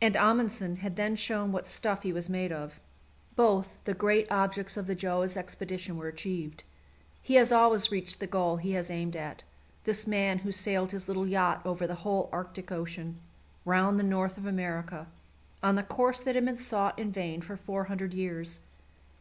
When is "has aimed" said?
8.74-9.16